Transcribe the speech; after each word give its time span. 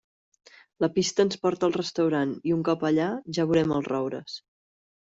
La 0.85 0.89
pista 0.95 1.25
ens 1.27 1.37
porta 1.43 1.69
al 1.71 1.75
restaurant 1.77 2.33
i, 2.39 2.55
un 2.57 2.65
cop 2.73 2.89
allà, 2.91 3.07
ja 3.39 3.49
veurem 3.53 3.77
els 3.79 3.89
roures. 3.95 4.43